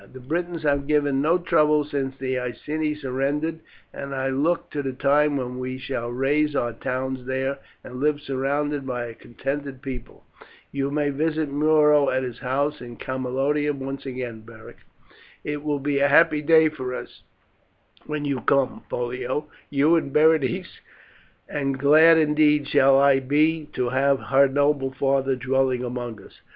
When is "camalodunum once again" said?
12.97-14.41